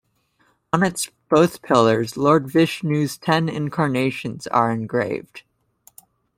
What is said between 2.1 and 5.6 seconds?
Lord Vishnu's ten incarnations are engraved.